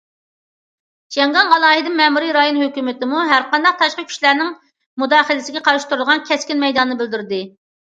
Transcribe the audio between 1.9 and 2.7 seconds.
مەمۇرىي رايون